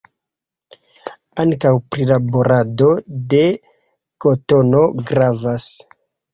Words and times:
Ankaŭ 1.43 1.73
prilaborado 1.97 2.89
de 3.35 3.45
kotono 4.27 4.85
gravas. 5.15 5.73